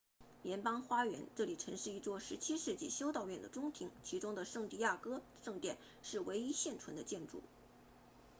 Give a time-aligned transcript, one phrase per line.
[0.41, 7.43] 联盟花园 jardín de la unión 这里曾是一座17世纪修道院的中庭其中的圣地亚哥圣殿是唯一现存的建筑